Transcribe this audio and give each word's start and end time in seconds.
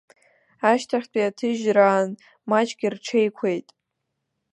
Ашьҭахьтәи 0.69 1.27
аҭыжьра 1.27 1.83
аан 1.89 2.09
маҷк 2.49 2.79
ирҽеиқәеит. 2.85 3.67